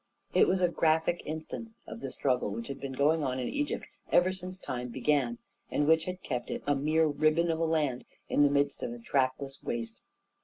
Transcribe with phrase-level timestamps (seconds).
[0.33, 3.85] It was a graphic instance of the struggle which had been going on in Egypt
[4.11, 5.37] ever since time began,
[5.69, 8.91] and which had kept it a mere ribbon of a land in the midst of
[8.93, 10.01] a trackless waste.